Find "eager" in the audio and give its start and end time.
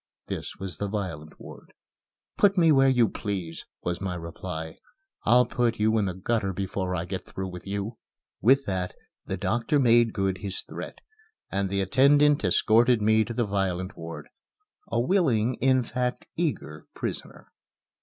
16.35-16.87